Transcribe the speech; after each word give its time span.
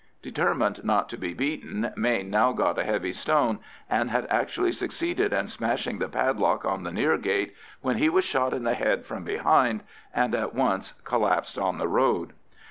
Determined 0.23 0.83
not 0.83 1.09
to 1.09 1.15
be 1.17 1.31
beaten, 1.35 1.93
Mayne 1.95 2.31
now 2.31 2.53
got 2.53 2.79
a 2.79 2.83
heavy 2.83 3.11
stone, 3.13 3.59
and 3.87 4.09
had 4.09 4.25
actually 4.31 4.71
succeeded 4.71 5.31
in 5.31 5.47
smashing 5.47 5.99
the 5.99 6.09
padlock 6.09 6.65
on 6.65 6.81
the 6.81 6.91
near 6.91 7.19
gate, 7.19 7.53
when 7.81 7.97
he 7.97 8.09
was 8.09 8.23
shot 8.25 8.51
in 8.51 8.63
the 8.63 8.73
head 8.73 9.05
from 9.05 9.23
behind, 9.23 9.83
and 10.11 10.33
at 10.33 10.55
once 10.55 10.93
collapsed 11.03 11.59
on 11.59 11.77
the 11.77 11.87
road. 11.87 12.33